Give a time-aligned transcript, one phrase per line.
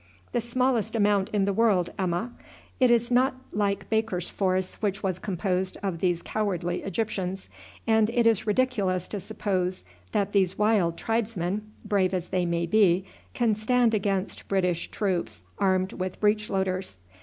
[0.31, 2.31] "The smallest amount in the world, Emma.
[2.79, 7.49] It is not like Baker's force, which was composed of these cowardly Egyptians;
[7.85, 13.05] and it is ridiculous to suppose that these wild tribesmen, brave as they may be,
[13.35, 16.97] can stand against British troops armed with breech loaders.